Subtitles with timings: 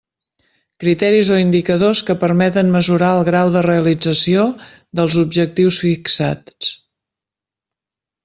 [0.83, 4.45] Criteris o indicadors que permeten mesurar el grau de realització
[5.01, 6.73] dels objectius fixats.